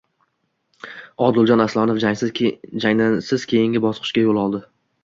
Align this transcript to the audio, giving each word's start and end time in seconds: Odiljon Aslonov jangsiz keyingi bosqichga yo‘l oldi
Odiljon 1.27 1.63
Aslonov 1.67 2.01
jangsiz 2.05 2.35
keyingi 3.55 3.85
bosqichga 3.87 4.27
yo‘l 4.27 4.47
oldi 4.49 4.69